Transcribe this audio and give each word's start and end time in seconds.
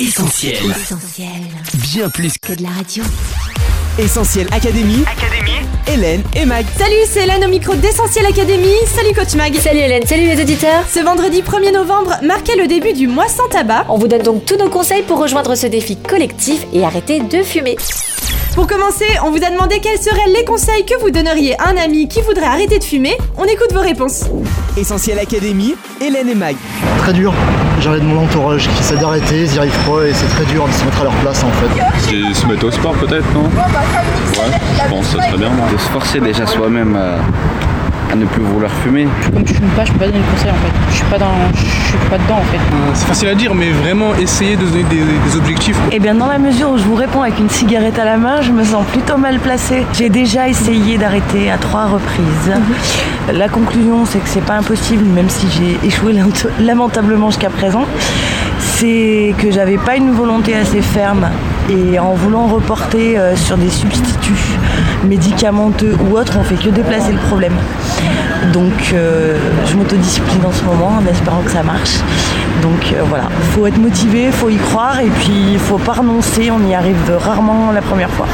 Essentiel. 0.00 0.54
Essentiel. 0.70 1.28
Bien 1.74 2.08
plus 2.08 2.38
Que 2.38 2.52
de 2.52 2.62
la 2.62 2.68
radio. 2.68 3.02
Essentiel 3.98 4.46
Académie. 4.52 5.02
Académie. 5.02 5.66
Hélène 5.88 6.22
et 6.36 6.44
Mag. 6.44 6.64
Salut, 6.78 6.94
c'est 7.10 7.24
Hélène 7.24 7.44
au 7.44 7.48
micro 7.48 7.74
d'Essentiel 7.74 8.24
Academy. 8.26 8.74
Salut 8.86 9.12
Coach 9.12 9.34
Mag. 9.34 9.52
Salut 9.56 9.80
Hélène, 9.80 10.06
salut 10.06 10.26
les 10.26 10.40
auditeurs 10.40 10.84
Ce 10.88 11.00
vendredi 11.00 11.42
1er 11.42 11.72
novembre 11.72 12.14
marquait 12.22 12.54
le 12.54 12.68
début 12.68 12.92
du 12.92 13.08
mois 13.08 13.26
sans 13.26 13.48
tabac. 13.48 13.86
On 13.88 13.98
vous 13.98 14.06
donne 14.06 14.22
donc 14.22 14.44
tous 14.44 14.56
nos 14.56 14.70
conseils 14.70 15.02
pour 15.02 15.18
rejoindre 15.18 15.56
ce 15.56 15.66
défi 15.66 15.96
collectif 15.96 16.64
et 16.72 16.84
arrêter 16.84 17.18
de 17.18 17.42
fumer. 17.42 17.76
Pour 18.58 18.66
commencer, 18.66 19.04
on 19.24 19.30
vous 19.30 19.44
a 19.44 19.50
demandé 19.50 19.78
quels 19.80 20.00
seraient 20.00 20.28
les 20.36 20.44
conseils 20.44 20.84
que 20.84 21.00
vous 21.00 21.12
donneriez 21.12 21.54
à 21.60 21.68
un 21.68 21.76
ami 21.76 22.08
qui 22.08 22.20
voudrait 22.22 22.46
arrêter 22.46 22.80
de 22.80 22.82
fumer. 22.82 23.16
On 23.36 23.44
écoute 23.44 23.72
vos 23.72 23.80
réponses. 23.80 24.24
Essentiel 24.76 25.16
Académie. 25.20 25.76
Hélène 26.00 26.28
et 26.28 26.34
Mag. 26.34 26.56
Très 26.98 27.12
dur. 27.12 27.32
J'arrête 27.78 28.02
mon 28.02 28.24
entourage 28.24 28.68
qui 28.68 28.80
essaie 28.80 28.96
d'arrêter, 28.96 29.42
ils 29.42 29.54
y 29.54 29.58
arrivent 29.60 29.86
pas 29.86 30.02
et 30.08 30.12
c'est 30.12 30.26
très 30.26 30.44
dur 30.46 30.66
de 30.66 30.72
se 30.72 30.84
mettre 30.84 31.02
à 31.02 31.04
leur 31.04 31.14
place 31.18 31.44
en 31.44 31.52
fait. 31.52 31.68
C'est 32.00 32.34
se 32.34 32.46
mettre 32.46 32.66
au 32.66 32.72
sport 32.72 32.94
peut-être, 32.94 33.32
non? 33.32 33.44
Ouais, 33.44 34.58
je 34.82 34.90
pense 34.90 35.06
que 35.06 35.20
ça 35.20 35.28
serait 35.28 35.38
bien. 35.38 35.50
non 35.50 35.72
de 35.72 35.78
se 35.78 35.88
forcer 35.90 36.18
déjà 36.18 36.44
soi-même 36.44 36.96
à, 36.96 38.12
à 38.12 38.16
ne 38.16 38.24
plus 38.24 38.42
vouloir 38.42 38.72
fumer. 38.82 39.06
Comme 39.32 39.46
je 39.46 39.54
fume 39.54 39.68
pas, 39.76 39.84
je 39.84 39.92
peux 39.92 40.00
pas 40.00 40.06
donner 40.06 40.18
de 40.18 40.32
conseils 40.34 40.50
en 40.50 40.54
fait. 40.54 40.72
Je 40.90 40.94
suis 40.96 41.04
pas 41.04 41.18
dans, 41.18 41.30
je 41.54 41.64
suis 41.88 41.98
pas 42.10 42.18
dedans 42.18 42.36
en 42.38 42.44
fait. 42.52 42.58
C'est 42.94 43.06
facile 43.06 43.28
à 43.28 43.34
dire, 43.34 43.54
mais 43.54 43.70
vraiment 43.70 44.14
essayer 44.14 44.56
de 44.56 44.64
se 44.66 44.70
donner 44.72 44.84
des, 44.84 44.96
des 45.30 45.36
objectifs. 45.36 45.76
Eh 45.92 45.98
bien, 45.98 46.14
dans 46.14 46.26
la 46.26 46.38
mesure 46.38 46.70
où 46.70 46.78
je 46.78 46.84
vous 46.84 46.94
réponds 46.94 47.22
avec 47.22 47.38
une 47.38 47.48
cigarette 47.50 47.98
à 47.98 48.04
la 48.04 48.16
main, 48.16 48.40
je 48.42 48.52
me 48.52 48.64
sens 48.64 48.84
plutôt 48.86 49.16
mal 49.16 49.38
placée. 49.38 49.84
J'ai 49.92 50.08
déjà 50.08 50.48
essayé 50.48 50.98
d'arrêter 50.98 51.50
à 51.50 51.58
trois 51.58 51.86
reprises. 51.86 52.52
La 53.32 53.48
conclusion, 53.48 54.04
c'est 54.06 54.18
que 54.18 54.28
c'est 54.28 54.44
pas 54.44 54.54
impossible, 54.54 55.04
même 55.04 55.28
si 55.28 55.46
j'ai 55.50 55.86
échoué 55.86 56.12
lament- 56.12 56.46
lamentablement 56.60 57.30
jusqu'à 57.30 57.50
présent. 57.50 57.84
C'est 58.58 59.34
que 59.38 59.50
j'avais 59.50 59.78
pas 59.78 59.96
une 59.96 60.12
volonté 60.12 60.54
assez 60.56 60.82
ferme 60.82 61.28
et 61.68 61.98
en 61.98 62.14
voulant 62.14 62.46
reporter 62.46 63.18
euh, 63.18 63.36
sur 63.36 63.56
des 63.56 63.70
substituts 63.70 64.58
médicamenteux 65.04 65.96
ou 66.00 66.16
autres, 66.16 66.38
on 66.38 66.42
fait 66.42 66.56
que 66.56 66.70
déplacer 66.70 67.12
le 67.12 67.18
problème. 67.18 67.54
Donc 68.52 68.72
euh, 68.92 69.36
je 69.66 69.76
m'autodiscipline 69.76 70.44
en 70.44 70.52
ce 70.52 70.64
moment 70.64 70.98
en 70.98 71.06
espérant 71.06 71.42
que 71.42 71.50
ça 71.50 71.62
marche. 71.62 71.98
Donc 72.62 72.92
euh, 72.92 73.02
voilà, 73.08 73.24
faut 73.52 73.66
être 73.66 73.78
motivé, 73.78 74.30
faut 74.30 74.48
y 74.48 74.56
croire 74.56 75.00
et 75.00 75.10
puis 75.10 75.52
il 75.52 75.58
faut 75.58 75.78
pas 75.78 75.92
renoncer, 75.92 76.50
on 76.50 76.66
y 76.66 76.74
arrive 76.74 76.96
rarement 77.18 77.72
la 77.72 77.82
première 77.82 78.10
fois. 78.10 78.26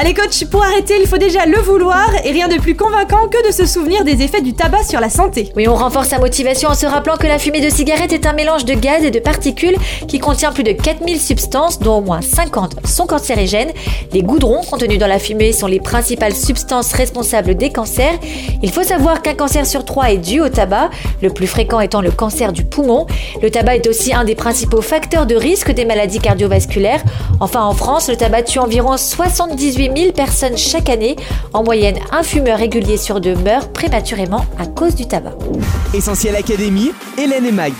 Allez 0.00 0.14
coach, 0.14 0.46
pour 0.46 0.64
arrêter, 0.64 0.94
il 0.98 1.06
faut 1.06 1.18
déjà 1.18 1.44
le 1.44 1.58
vouloir 1.58 2.08
et 2.24 2.30
rien 2.30 2.48
de 2.48 2.54
plus 2.54 2.74
convaincant 2.74 3.28
que 3.28 3.46
de 3.46 3.52
se 3.52 3.66
souvenir 3.66 4.02
des 4.02 4.22
effets 4.22 4.40
du 4.40 4.54
tabac 4.54 4.84
sur 4.84 4.98
la 4.98 5.10
santé. 5.10 5.52
Oui, 5.56 5.68
on 5.68 5.74
renforce 5.74 6.08
sa 6.08 6.18
motivation 6.18 6.70
en 6.70 6.74
se 6.74 6.86
rappelant 6.86 7.18
que 7.18 7.26
la 7.26 7.38
fumée 7.38 7.60
de 7.60 7.68
cigarette 7.68 8.10
est 8.14 8.24
un 8.24 8.32
mélange 8.32 8.64
de 8.64 8.72
gaz 8.72 9.04
et 9.04 9.10
de 9.10 9.18
particules 9.18 9.76
qui 10.08 10.18
contient 10.18 10.52
plus 10.52 10.62
de 10.62 10.72
4000 10.72 11.20
substances, 11.20 11.80
dont 11.80 11.98
au 11.98 12.00
moins 12.00 12.22
50 12.22 12.86
sont 12.86 13.06
cancérigènes. 13.06 13.72
Les 14.14 14.22
goudrons 14.22 14.62
contenus 14.62 14.98
dans 14.98 15.06
la 15.06 15.18
fumée 15.18 15.52
sont 15.52 15.66
les 15.66 15.80
principales 15.80 16.34
substances 16.34 16.94
responsables 16.94 17.54
des 17.54 17.68
cancers. 17.68 18.18
Il 18.62 18.72
faut 18.72 18.84
savoir 18.84 19.20
qu'un 19.20 19.34
cancer 19.34 19.66
sur 19.66 19.84
trois 19.84 20.12
est 20.12 20.16
dû 20.16 20.40
au 20.40 20.48
tabac, 20.48 20.88
le 21.20 21.28
plus 21.28 21.46
fréquent 21.46 21.78
étant 21.78 22.00
le 22.00 22.10
cancer 22.10 22.54
du 22.54 22.64
poumon. 22.64 23.06
Le 23.42 23.50
tabac 23.50 23.76
est 23.76 23.86
aussi 23.86 24.14
un 24.14 24.24
des 24.24 24.34
principaux 24.34 24.80
facteurs 24.80 25.26
de 25.26 25.34
risque 25.34 25.72
des 25.72 25.84
maladies 25.84 26.20
cardiovasculaires. 26.20 27.02
Enfin, 27.40 27.62
en 27.62 27.74
France, 27.74 28.08
le 28.08 28.16
tabac 28.16 28.44
tue 28.44 28.60
environ 28.60 28.96
78 28.96 29.89
000 29.96 30.12
personnes 30.12 30.56
chaque 30.56 30.88
année. 30.88 31.16
En 31.52 31.62
moyenne, 31.62 31.98
un 32.12 32.22
fumeur 32.22 32.58
régulier 32.58 32.96
sur 32.96 33.20
deux 33.20 33.36
meurt 33.36 33.72
prématurément 33.72 34.44
à 34.58 34.66
cause 34.66 34.94
du 34.94 35.06
tabac. 35.06 35.34
Essentiel 35.94 36.36
Académie. 36.36 36.92
Hélène 37.18 37.46
et 37.46 37.52
Mag. 37.52 37.72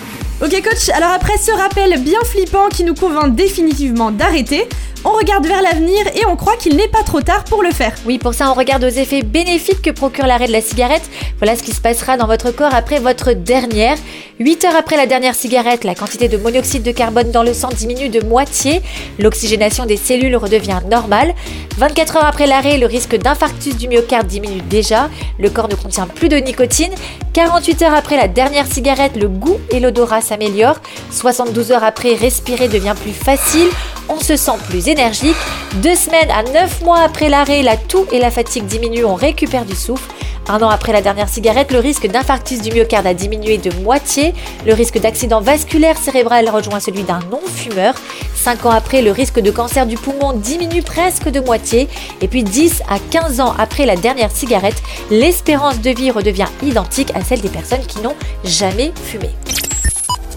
Ok 0.43 0.63
coach, 0.63 0.89
alors 0.95 1.11
après 1.11 1.37
ce 1.37 1.51
rappel 1.51 2.01
bien 2.01 2.21
flippant 2.25 2.69
qui 2.71 2.83
nous 2.83 2.95
convainc 2.95 3.35
définitivement 3.35 4.11
d'arrêter, 4.11 4.67
on 5.05 5.13
regarde 5.13 5.47
vers 5.47 5.63
l'avenir 5.63 6.07
et 6.15 6.27
on 6.27 6.37
croit 6.37 6.57
qu'il 6.57 6.77
n'est 6.77 6.89
pas 6.89 7.03
trop 7.03 7.21
tard 7.21 7.45
pour 7.45 7.63
le 7.63 7.71
faire. 7.71 7.95
Oui, 8.05 8.19
pour 8.19 8.35
ça, 8.35 8.51
on 8.51 8.55
regarde 8.55 8.85
aux 8.85 8.89
effets 8.89 9.23
bénéfiques 9.23 9.83
que 9.83 9.91
procure 9.91 10.27
l'arrêt 10.27 10.47
de 10.47 10.53
la 10.53 10.61
cigarette. 10.61 11.09
Voilà 11.39 11.57
ce 11.57 11.63
qui 11.63 11.73
se 11.73 11.81
passera 11.81 12.17
dans 12.17 12.27
votre 12.27 12.51
corps 12.51 12.75
après 12.75 12.99
votre 12.99 13.33
dernière. 13.33 13.97
8 14.41 14.65
heures 14.65 14.77
après 14.77 14.97
la 14.97 15.07
dernière 15.07 15.35
cigarette, 15.35 15.85
la 15.85 15.95
quantité 15.95 16.29
de 16.29 16.37
monoxyde 16.37 16.83
de 16.83 16.93
carbone 16.93 17.31
dans 17.31 17.43
le 17.43 17.55
sang 17.55 17.69
diminue 17.69 18.09
de 18.09 18.25
moitié. 18.25 18.83
L'oxygénation 19.19 19.87
des 19.87 19.97
cellules 19.97 20.37
redevient 20.37 20.81
normale. 20.91 21.35
24 21.79 22.17
heures 22.17 22.25
après 22.27 22.47
l'arrêt, 22.47 22.79
le 22.79 22.87
risque 22.87 23.17
d'infarctus 23.17 23.77
du 23.77 23.89
myocarde 23.89 24.27
diminue 24.27 24.63
déjà. 24.63 25.09
Le 25.39 25.51
corps 25.51 25.69
ne 25.69 25.75
contient 25.75 26.07
plus 26.07 26.29
de 26.29 26.37
nicotine. 26.37 26.93
48 27.33 27.83
heures 27.83 27.95
après 27.95 28.17
la 28.17 28.29
dernière 28.29 28.67
cigarette, 28.67 29.17
le 29.17 29.29
goût 29.29 29.59
et 29.71 29.81
l'odorat 29.81 30.21
s'améliorent. 30.21 30.81
72 31.11 31.73
heures 31.73 31.85
après, 31.85 32.15
respirer 32.15 32.69
devient 32.69 32.95
plus 33.01 33.13
facile. 33.13 33.69
On 34.09 34.19
se 34.19 34.37
sent 34.37 34.59
plus 34.69 34.89
énergique. 34.91 35.37
Deux 35.77 35.95
semaines 35.95 36.31
à 36.31 36.43
9 36.43 36.83
mois 36.83 37.01
après 37.01 37.29
l'arrêt, 37.29 37.63
la 37.63 37.77
toux 37.77 38.07
et 38.13 38.19
la 38.19 38.31
fatigue 38.31 38.67
diminuent, 38.67 39.05
on 39.05 39.15
récupère 39.15 39.65
du 39.65 39.75
souffle. 39.75 40.11
Un 40.49 40.61
an 40.63 40.69
après 40.69 40.93
la 40.93 41.01
dernière 41.01 41.29
cigarette, 41.29 41.71
le 41.71 41.79
risque 41.79 42.09
d'infarctus 42.09 42.61
du 42.61 42.73
myocarde 42.73 43.07
a 43.07 43.15
diminué 43.15 43.57
de 43.59 43.73
moitié. 43.83 44.35
Le 44.67 44.75
risque 44.75 44.99
d'accident 44.99 45.41
vasculaire 45.41 45.97
cérébral 45.97 46.49
rejoint 46.49 46.81
celui 46.81 47.05
d'un 47.05 47.21
non-fumeur. 47.31 47.95
Cinq 48.35 48.67
ans 48.67 48.71
après, 48.71 49.01
le 49.01 49.13
risque 49.13 49.39
de 49.39 49.51
cancer 49.53 49.87
du 49.87 49.97
poumon 49.97 50.33
diminue 50.33 50.83
presque 50.83 51.29
de 51.29 51.39
moitié. 51.39 51.89
Et 52.21 52.27
puis 52.27 52.43
10 52.43 52.83
à 52.89 52.99
15 52.99 53.41
ans 53.41 53.55
après 53.59 53.87
la 53.87 53.95
dernière 53.95 54.33
cigarette, 54.33 54.83
l'espérance 55.11 55.81
de 55.81 55.91
vie 55.91 56.11
redevient 56.11 56.49
identique 56.63 57.13
à 57.15 57.23
celle 57.23 57.43
des 57.43 57.49
personnes 57.49 57.87
qui 57.87 58.01
n'ont 58.01 58.17
jamais 58.43 58.93
fumé. 59.05 59.31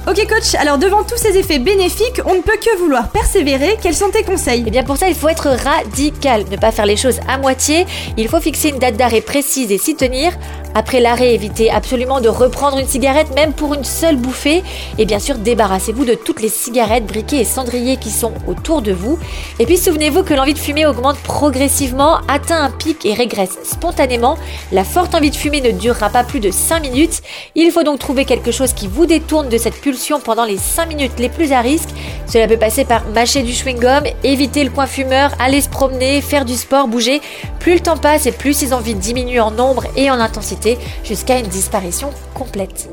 Ok 0.06 0.28
coach, 0.28 0.54
alors 0.56 0.78
devant 0.78 1.04
tous 1.04 1.16
ces 1.16 1.38
effets 1.38 1.60
bénéfiques, 1.60 2.20
on 2.26 2.34
ne 2.34 2.42
peut 2.42 2.58
que 2.62 2.78
vouloir 2.78 3.08
persévérer. 3.08 3.78
Quels 3.82 3.96
sont 3.96 4.10
tes 4.10 4.24
conseils? 4.24 4.66
Eh 4.68 4.70
bien 4.70 4.84
pour 4.84 4.98
ça, 4.98 5.08
il 5.08 5.16
faut 5.16 5.30
être 5.30 5.48
radical, 5.48 6.44
ne 6.52 6.58
pas 6.58 6.74
faire 6.74 6.86
les 6.86 6.98
choses 6.98 7.22
à 7.26 7.38
moitié. 7.38 7.86
Il 8.18 8.28
faut 8.28 8.42
fixer 8.42 8.68
une 8.68 8.80
date 8.80 8.98
d'arrêt 8.98 9.22
précise 9.22 9.72
et 9.72 9.78
s'y 9.78 9.96
tenir. 9.96 10.34
Après 10.76 11.00
l'arrêt, 11.00 11.36
évitez 11.36 11.70
absolument 11.70 12.20
de 12.20 12.28
reprendre 12.28 12.80
une 12.80 12.88
cigarette, 12.88 13.34
même 13.36 13.54
pour 13.54 13.76
une 13.76 13.86
seule 13.86 14.18
bouffée. 14.18 14.64
Et 14.98 15.06
bien 15.06 15.20
sûr, 15.20 15.36
débarrassez-vous 15.36 16.04
de 16.04 16.16
toutes 16.16 16.42
les 16.42 16.50
cigarettes, 16.50 17.06
briquets 17.06 17.38
et 17.38 17.46
cendriers 17.46 17.98
qui 17.98 18.10
sont 18.10 18.34
autour 18.48 18.82
de 18.82 18.92
vous. 18.92 19.18
Et 19.60 19.66
puis 19.66 19.78
souvenez-vous 19.78 20.24
que 20.24 20.34
l'envie 20.34 20.56
de 20.56 20.60
fumer 20.60 20.86
augmente 20.86 21.20
progressivement, 21.20 22.18
atteint 22.28 22.62
un 22.62 22.72
pic 22.72 23.06
et 23.06 23.14
régresse 23.14 23.58
spontanément. 23.64 24.38
La 24.74 24.84
forte 24.84 25.16
envie 25.16 25.32
de 25.32 25.36
fumer 25.36 25.62
ne 25.62 25.72
durera 25.72 26.10
pas 26.10 26.24
plus 26.26 26.40
de 26.42 26.52
5 26.52 26.82
minutes. 26.82 27.22
Il 27.56 27.72
faut 27.72 27.84
donc 27.84 28.00
trouver 28.00 28.26
quelque 28.26 28.52
chose 28.52 28.74
qui 28.74 28.88
vous 28.88 29.06
détourne 29.06 29.48
de 29.48 29.58
cette 29.58 29.80
pulsion 29.80 29.93
pendant 30.24 30.46
les 30.46 30.58
5 30.58 30.88
minutes 30.88 31.20
les 31.20 31.30
plus 31.30 31.52
à 31.52 31.62
risque. 31.62 31.90
Cela 32.28 32.48
peut 32.48 32.58
passer 32.58 32.86
par 32.86 33.06
mâcher 33.10 33.44
du 33.44 33.52
chewing-gum, 33.52 34.04
éviter 34.24 34.64
le 34.64 34.70
coin 34.70 34.88
fumeur, 34.88 35.32
aller 35.40 35.62
se 35.62 35.70
promener, 35.70 36.22
faire 36.22 36.46
du 36.46 36.56
sport, 36.56 36.88
bouger. 36.88 37.22
Plus 37.60 37.76
le 37.76 37.80
temps 37.80 37.98
passe 37.98 38.26
et 38.26 38.32
plus 38.32 38.54
ces 38.54 38.74
envies 38.74 38.96
diminuent 38.96 39.42
en 39.42 39.52
nombre 39.52 39.86
et 39.96 40.10
en 40.10 40.20
intensité 40.20 40.78
jusqu'à 41.04 41.38
une 41.38 41.48
disparition 41.48 42.10
complète. 42.34 42.90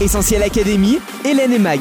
Essentiel 0.00 0.42
Académie. 0.42 0.98
Hélène 1.24 1.52
et 1.52 1.58
Mag. 1.58 1.80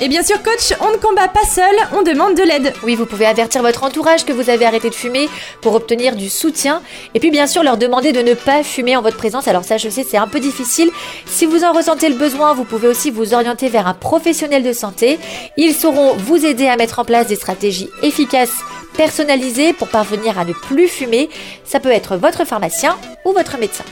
Et 0.00 0.08
bien 0.08 0.22
sûr 0.22 0.42
coach, 0.42 0.74
on 0.80 0.90
ne 0.92 0.98
combat 0.98 1.28
pas 1.28 1.44
seul, 1.48 1.74
on 1.92 2.02
demande 2.02 2.34
de 2.34 2.42
l'aide. 2.42 2.74
Oui, 2.82 2.94
vous 2.94 3.06
pouvez 3.06 3.24
avertir 3.24 3.62
votre 3.62 3.82
entourage 3.82 4.26
que 4.26 4.32
vous 4.32 4.50
avez 4.50 4.66
arrêté 4.66 4.90
de 4.90 4.94
fumer 4.94 5.26
pour 5.62 5.74
obtenir 5.74 6.16
du 6.16 6.28
soutien. 6.28 6.82
Et 7.14 7.20
puis 7.20 7.30
bien 7.30 7.46
sûr 7.46 7.62
leur 7.62 7.78
demander 7.78 8.12
de 8.12 8.20
ne 8.20 8.34
pas 8.34 8.62
fumer 8.62 8.94
en 8.94 9.00
votre 9.00 9.16
présence. 9.16 9.48
Alors 9.48 9.64
ça 9.64 9.78
je 9.78 9.88
sais 9.88 10.04
c'est 10.04 10.18
un 10.18 10.28
peu 10.28 10.38
difficile. 10.38 10.90
Si 11.24 11.46
vous 11.46 11.64
en 11.64 11.72
ressentez 11.72 12.10
le 12.10 12.14
besoin, 12.14 12.52
vous 12.52 12.64
pouvez 12.64 12.88
aussi 12.88 13.10
vous 13.10 13.32
orienter 13.32 13.70
vers 13.70 13.86
un 13.86 13.94
professionnel 13.94 14.62
de 14.62 14.74
santé. 14.74 15.18
Ils 15.56 15.74
sauront 15.74 16.12
vous 16.14 16.44
aider 16.44 16.68
à 16.68 16.76
mettre 16.76 16.98
en 16.98 17.04
place 17.04 17.28
des 17.28 17.36
stratégies 17.36 17.88
efficaces 18.02 18.54
personnalisées 18.98 19.72
pour 19.72 19.88
parvenir 19.88 20.38
à 20.38 20.44
ne 20.44 20.52
plus 20.52 20.88
fumer. 20.88 21.30
Ça 21.64 21.80
peut 21.80 21.90
être 21.90 22.16
votre 22.16 22.44
pharmacien 22.44 22.98
ou 23.24 23.32
votre 23.32 23.56
médecin. 23.58 23.84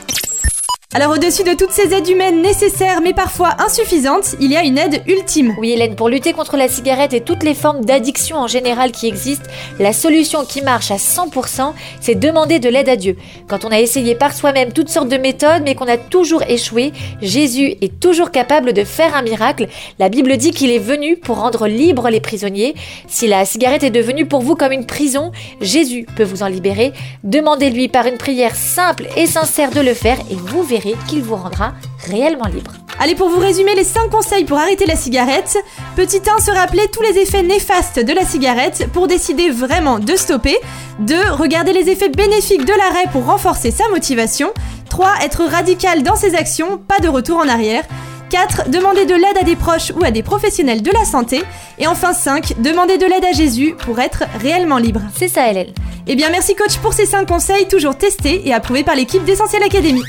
Alors 0.95 1.11
au-dessus 1.11 1.43
de 1.43 1.53
toutes 1.53 1.73
ces 1.73 1.93
aides 1.93 2.07
humaines 2.07 2.41
nécessaires 2.41 3.01
mais 3.01 3.13
parfois 3.13 3.57
insuffisantes, 3.59 4.35
il 4.39 4.49
y 4.49 4.55
a 4.55 4.63
une 4.63 4.77
aide 4.77 5.03
ultime. 5.07 5.53
Oui 5.59 5.73
Hélène, 5.73 5.97
pour 5.97 6.07
lutter 6.07 6.31
contre 6.31 6.55
la 6.55 6.69
cigarette 6.69 7.13
et 7.13 7.19
toutes 7.19 7.43
les 7.43 7.53
formes 7.53 7.83
d'addiction 7.83 8.37
en 8.37 8.47
général 8.47 8.93
qui 8.93 9.07
existent, 9.07 9.49
la 9.77 9.91
solution 9.91 10.45
qui 10.45 10.61
marche 10.61 10.91
à 10.91 10.95
100%, 10.95 11.73
c'est 11.99 12.15
demander 12.15 12.59
de 12.59 12.69
l'aide 12.69 12.87
à 12.87 12.95
Dieu. 12.95 13.17
Quand 13.49 13.65
on 13.65 13.71
a 13.71 13.79
essayé 13.81 14.15
par 14.15 14.33
soi-même 14.33 14.71
toutes 14.71 14.87
sortes 14.87 15.09
de 15.09 15.17
méthodes 15.17 15.63
mais 15.65 15.75
qu'on 15.75 15.89
a 15.89 15.97
toujours 15.97 16.43
échoué, 16.43 16.93
Jésus 17.21 17.75
est 17.81 17.99
toujours 17.99 18.31
capable 18.31 18.71
de 18.71 18.85
faire 18.85 19.17
un 19.17 19.21
miracle. 19.21 19.67
La 19.99 20.07
Bible 20.07 20.37
dit 20.37 20.51
qu'il 20.51 20.71
est 20.71 20.79
venu 20.79 21.17
pour 21.17 21.41
rendre 21.41 21.67
libres 21.67 22.09
les 22.09 22.21
prisonniers. 22.21 22.73
Si 23.09 23.27
la 23.27 23.43
cigarette 23.43 23.83
est 23.83 23.89
devenue 23.89 24.27
pour 24.27 24.39
vous 24.39 24.55
comme 24.55 24.71
une 24.71 24.85
prison, 24.85 25.33
Jésus 25.59 26.05
peut 26.15 26.23
vous 26.23 26.41
en 26.41 26.47
libérer. 26.47 26.93
Demandez-lui 27.25 27.89
par 27.89 28.05
une 28.05 28.17
prière 28.17 28.55
simple 28.55 29.07
et 29.17 29.25
sincère 29.25 29.71
de 29.71 29.81
le 29.81 29.93
faire 29.93 30.19
et 30.31 30.35
vous 30.35 30.63
verrez 30.63 30.84
qu'il 31.07 31.23
vous 31.23 31.35
rendra 31.35 31.73
réellement 32.07 32.47
libre. 32.47 32.71
Allez, 32.99 33.15
pour 33.15 33.29
vous 33.29 33.39
résumer 33.39 33.75
les 33.75 33.83
5 33.83 34.09
conseils 34.09 34.45
pour 34.45 34.57
arrêter 34.57 34.85
la 34.85 34.95
cigarette. 34.95 35.57
Petit 35.95 36.21
1, 36.25 36.39
se 36.39 36.51
rappeler 36.51 36.87
tous 36.93 37.01
les 37.01 37.17
effets 37.19 37.43
néfastes 37.43 37.99
de 37.99 38.13
la 38.13 38.25
cigarette 38.25 38.87
pour 38.93 39.07
décider 39.07 39.49
vraiment 39.49 39.99
de 39.99 40.15
stopper. 40.15 40.57
2, 40.99 41.31
regarder 41.31 41.73
les 41.73 41.89
effets 41.89 42.09
bénéfiques 42.09 42.65
de 42.65 42.71
l'arrêt 42.71 43.09
pour 43.11 43.25
renforcer 43.25 43.71
sa 43.71 43.89
motivation. 43.89 44.53
3, 44.89 45.09
être 45.23 45.43
radical 45.43 46.03
dans 46.03 46.15
ses 46.15 46.35
actions, 46.35 46.77
pas 46.77 46.99
de 46.99 47.09
retour 47.09 47.37
en 47.37 47.49
arrière. 47.49 47.83
4. 48.29 48.69
Demander 48.69 49.05
de 49.05 49.13
l'aide 49.13 49.37
à 49.39 49.43
des 49.43 49.55
proches 49.55 49.91
ou 49.95 50.03
à 50.03 50.11
des 50.11 50.23
professionnels 50.23 50.81
de 50.81 50.91
la 50.91 51.05
santé. 51.05 51.43
Et 51.79 51.87
enfin 51.87 52.13
5. 52.13 52.61
Demander 52.61 52.97
de 52.97 53.05
l'aide 53.05 53.25
à 53.25 53.33
Jésus 53.33 53.75
pour 53.85 53.99
être 53.99 54.23
réellement 54.41 54.77
libre. 54.77 55.01
C'est 55.17 55.27
ça, 55.27 55.49
Hélène. 55.49 55.73
Eh 56.07 56.15
bien 56.15 56.29
merci 56.29 56.55
coach 56.55 56.77
pour 56.77 56.93
ces 56.93 57.05
5 57.05 57.27
conseils 57.27 57.67
toujours 57.67 57.97
testés 57.97 58.47
et 58.47 58.53
approuvés 58.53 58.83
par 58.83 58.95
l'équipe 58.95 59.23
d'Essentiel 59.23 59.63
Academy. 59.63 60.03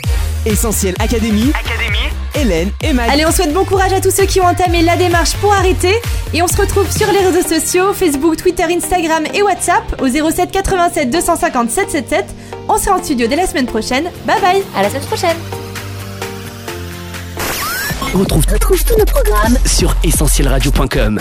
Essentiel 0.47 0.95
Académie. 1.01 1.53
Hélène 2.35 2.71
et 2.81 2.93
Mag. 2.93 3.11
Allez, 3.11 3.27
on 3.27 3.33
souhaite 3.33 3.53
bon 3.53 3.65
courage 3.65 3.93
à 3.93 4.01
tous 4.01 4.13
ceux 4.13 4.27
qui 4.27 4.41
ont 4.41 4.45
entamé 4.47 4.83
la 4.83 4.97
démarche 4.97 5.35
pour 5.37 5.53
arrêter. 5.53 5.95
Et 6.33 6.41
on 6.41 6.47
se 6.47 6.57
retrouve 6.57 6.91
sur 6.91 7.11
les 7.11 7.19
réseaux 7.19 7.49
sociaux, 7.49 7.93
Facebook, 7.93 8.37
Twitter, 8.37 8.63
Instagram 8.65 9.25
et 9.35 9.43
WhatsApp 9.43 9.83
au 10.01 10.07
07 10.09 10.53
87 10.53 11.11
250 11.11 11.71
777. 11.71 12.25
On 12.69 12.79
sera 12.79 12.97
en 12.97 13.03
studio 13.03 13.27
dès 13.27 13.37
la 13.37 13.47
semaine 13.47 13.67
prochaine. 13.67 14.05
Bye 14.25 14.41
bye 14.41 14.63
À 14.77 14.83
la 14.83 14.89
semaine 14.89 15.03
prochaine. 15.03 15.37
Retrouve, 18.15 18.45
retrouve 18.51 18.85
tous 18.85 18.97
nos 18.99 19.05
programmes 19.05 19.59
sur 19.67 19.95
essentielradio.com. 20.05 21.21